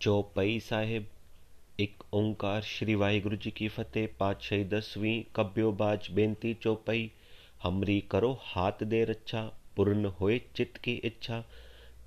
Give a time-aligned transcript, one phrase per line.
[0.00, 1.06] चौपाई साहिब,
[1.80, 7.10] एक ओंकार श्री वाहिगुरु जी की फतेह, पातशाही दसवीं कब्यो बाज बेनती चौपाई
[7.62, 9.42] हमरी करो हाथ दे रच्छा,
[9.76, 11.44] पूर्ण होए चित्त की इच्छा।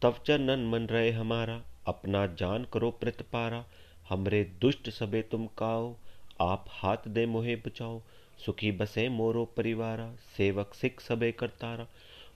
[0.01, 3.63] तवचर नन मन रहे हमारा, अपना जान करो प्रतिपारा
[4.09, 5.95] हमरे दुष्ट सबे तुम काओ,
[6.41, 8.01] आप हाथ दे मोहे बचाओ।
[8.45, 11.87] सुखी बसे मोरो परिवारा, सेवक सिख सबे करतारा।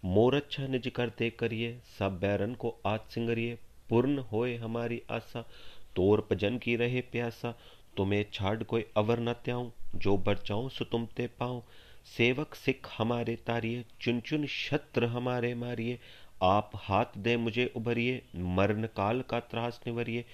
[0.06, 3.58] मोर अच्छा निज करते करिए, सब बैरन को आज सिंगरिए।
[3.90, 5.42] पूर्ण होए हमारी आशा।
[5.96, 7.54] तोर भजन की रहे प्यासा,
[7.98, 11.64] तुम्हें छाड़ कोई अवर न त्याऊं, जो बचाऊं सो तुम ते पाऊँ।
[12.18, 16.00] सेवक सिख हमारे तारिये चुन चुन शत्र हमारे मारिए।
[16.44, 20.26] आप हाथ दे मुझे उभरिए मरण काल का त्रास निवरिए।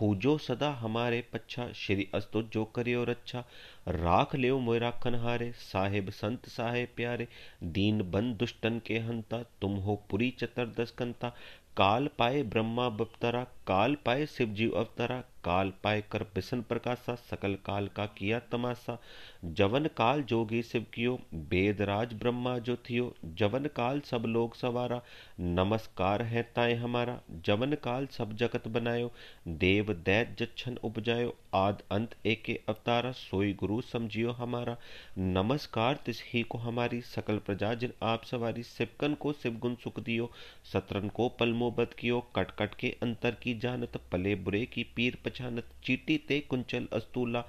[0.00, 3.44] हो जो सदा हमारे पच्छा, श्री अस्तु जो करियो रच्छा।
[3.88, 7.28] राख लियो मोरा खनहारे साहेब संत साहेब प्यारे।
[7.62, 11.32] दीन बन दुष्टन के हंता, तुम हो पुरी चतर दस कंता।
[11.76, 17.54] काल पाए ब्रह्मा बप्तरा काल पाए शिव जीव अवतरा, काल पाए कर बिसन प्रकाशा, सकल
[17.54, 18.98] काल का किया तमाशा।
[19.44, 25.00] जवन काल जोगी शिव कियो बेदराज ब्रह्मा जो थियो। जवन काल सब लोग सवारा,
[25.40, 29.12] नमस्कार है ताए हमारा। जवन काल सब जगत बनायो,
[29.48, 34.76] देव दैत जच्छन उपजायो। आद अंत एके अवतारा, सोई गुरु समझियो हमारा।
[35.18, 40.00] नमस्कार तिस ही को हमारी, सकल प्रजा जिन आप सवारी। सिपकन को शिव गुण सुख
[40.00, 40.30] दियो,
[40.72, 45.18] सतरन को पलमो बद कियो कट कट के अंतर की जानत पले बुरे की पीर
[45.24, 47.44] पछानत चीटी ते कुंचल अस्तूला।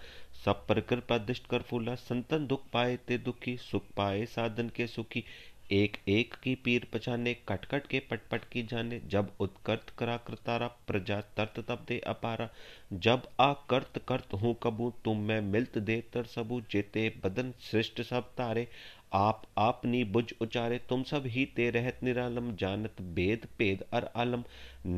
[0.46, 4.88] सब पर कृपा दिष्ट कर फूला, संतन दुख पाए ते दुखी, सुख पाए साधन के
[4.88, 5.24] सुखी।
[5.72, 10.68] एक एक की पीर पछाने, कटकट कट के पटपट की जाने। जब उत्कर्त करा करतारा
[10.68, 12.50] प्रजा तर्त तब दे अपारा।
[12.94, 18.02] जब आ कर्त कर्त हूँ कबू, तुम मैं मिलत दे तर सबू, जेते बदन श्रेष्ठ
[18.02, 18.68] सब तारे।
[19.14, 24.44] आप आपनी बुझ उचारे तुम सब ही ते रहत निरालम जानत भेद भेद अर आलम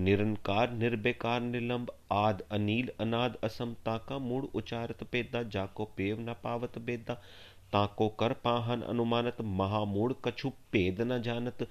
[0.05, 6.77] निरंकार निर्बेकार निलंब आद अनील अनाद असम ताका मूड उचारत पेदा जाको पेव न पावत
[6.85, 7.17] बेदा
[7.73, 11.67] ताको कर पाहन अनुमानत महामूढ़ कछु भेद न जानत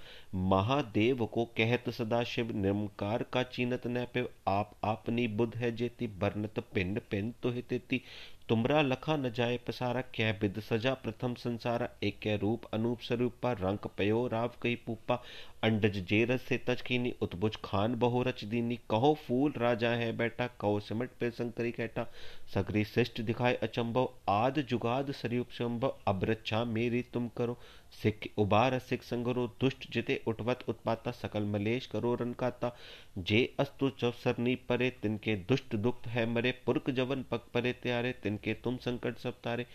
[0.51, 6.07] महादेव को कहत सदा शिव निमकार का चीनत न पे आप आपनी बुध है जेती
[6.21, 8.01] बरनत पिंड पिंड तो हितेती
[8.49, 10.61] तुमरा लखा न जाए पसारा कै बिद?
[10.61, 15.15] सजा प्रथम संसारा एक रूप, अनूप स्वरूपा रंक पयो, राव कई पूपा,
[15.63, 20.81] अंडज जेरस से तचकीनी उत्बुज खान बहु रच दीनी। कहो फूल राजा है बैठा, कहो
[20.81, 22.07] सिमट पे संकरी कहटा
[22.55, 27.59] सगरी शिष्ट दिखाए अचंभव, आद जुगाद सरयुप संभव अब रक्षा मेरी तुम करो।
[27.93, 32.77] सिख उबार सिख संगरो दुष्ट जिते उठवत उत्पाता सकल मलेश करो रन रनकाता
[33.19, 38.55] जे अस्तु सरनी परे, तिनके दुष्ट दुख है मरे। पुरक जवन पग परे त्यारे, तिनके
[38.55, 39.67] तुम संकट सब तारे।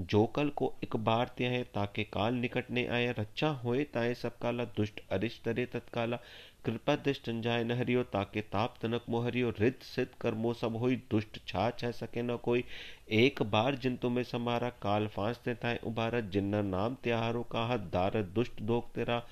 [0.00, 4.38] जो कल को एक बार त्याहे ताके काल निकट ने आए रक्षा होए ताए सब
[4.38, 6.16] काला, दुष्ट अरिष्ट तरे तत्काला।
[6.64, 11.38] कृपा दृष्ट जाय न हरियो ताके ताप तनक मोहरियो। रित सिद्ध कर्मो सब होई, दुष्ट
[11.46, 12.64] छा छह सके न कोई।
[13.10, 18.22] एक बार जिन तुम्हें समारा काल फांस ते ताए उबारा जिन्ना नाम त्यारो कहा, दार
[18.34, 19.22] दुष्ट दोग तेरा।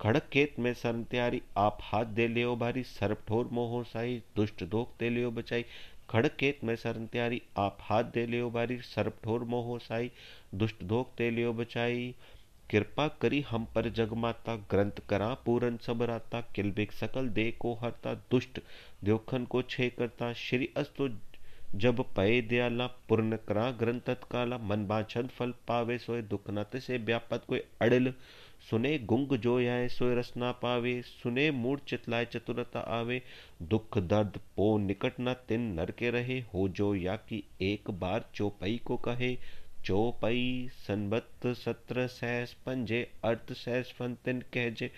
[0.00, 4.64] खड़क खेत में सरन त्यारी, आप हाथ दे लियो भारी। सर्प ठोर मोहो साई, दुष्ट
[4.64, 5.64] दोग ते लियो बचाई।
[6.10, 10.10] खड़क खेत में सरन त्यारी, आप हाथ दे लियो बारी, सर्प ठोर मोहो साई,
[10.54, 12.14] दुष्ट दोग ते लियो बचाई।
[12.70, 18.14] कृपा करी हम पर जगमाता ग्रंथ करा पूरन सब राता किलबिक सकल दे को हरता,
[18.14, 18.60] दुष्ट
[19.04, 21.08] देवखन को छे करता। श्री अस्तु
[21.74, 26.98] जब पय दयाला, पूर्ण करा ग्रंथ तत्काला, मन बाछन फल पावे सोए, दुख नत से
[26.98, 28.12] व्यापत कोई अड़ल
[28.60, 33.20] सुने गुंग जो आए सोए रसना पावे। सुने मूड चितलाए चतुरता आवे।
[33.62, 38.24] दुख दर्द पो निकट न तिन नर के रहे। हो जो या कि एक बार
[38.34, 39.34] चौपई को कहे।
[39.84, 44.90] चौपई सनबत सत्र सहस पंजे, अर्थ सहस फंतिन कहजे।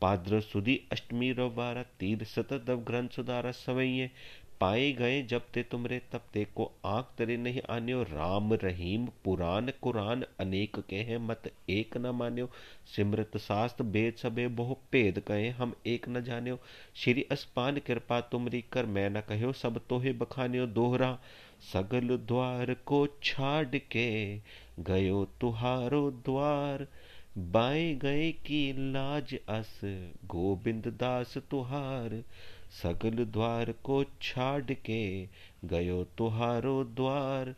[0.00, 4.10] पाद्र सुधी अष्टमी रवारा तीर सतत ग्रंथ सुधारा सवैये।
[4.60, 9.70] पाए गए जब ते तुमरे, तब ते को आँख तरे नहीं आन्यो। राम रहीम, पुराण
[9.82, 12.50] कुरान अनेक कहे, मत एक न मान्यो।
[12.96, 16.58] सिमृत शास्त्र बेद सबे बहु भेद कहे, हम एक न जान्यो।
[16.94, 21.18] श्री अस्पान कृपा तुमरी कर, मैं न कहो सब तोहे बखान्यो दोहरा।
[21.72, 24.36] सगल द्वार को छाड़ के
[24.80, 26.86] गयो तुहारो द्वार।
[27.38, 29.80] बाए गए की लाज अस,
[30.26, 32.24] गोविंद दास तुहार।
[32.82, 35.28] सगल द्वार को छाड़ के
[35.64, 37.54] गयो तुहारो द्वार।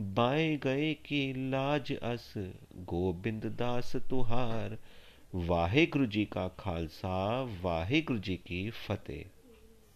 [0.00, 2.34] बाए गए की लाज अस
[2.74, 4.78] गोबिंद दास तुहार।
[5.34, 9.24] वाहे गुरु जी का खालसा वाहे गुरु जी की फतेह।